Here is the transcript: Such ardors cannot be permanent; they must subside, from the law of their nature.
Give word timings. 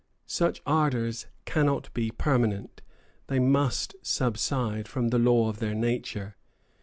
Such 0.25 0.63
ardors 0.65 1.27
cannot 1.45 1.93
be 1.93 2.09
permanent; 2.09 2.81
they 3.27 3.37
must 3.37 3.95
subside, 4.01 4.87
from 4.87 5.09
the 5.09 5.19
law 5.19 5.47
of 5.47 5.59
their 5.59 5.75
nature. 5.75 6.37